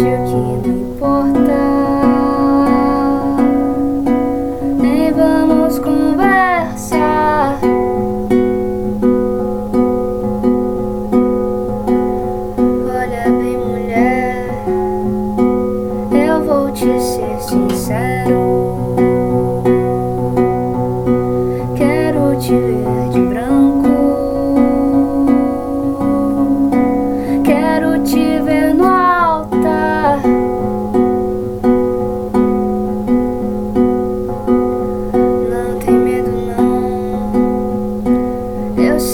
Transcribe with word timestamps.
your 0.00 0.62
key 0.62 0.77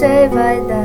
sevi 0.05 0.37
vai 0.37 0.57
dēļ. 0.69 0.84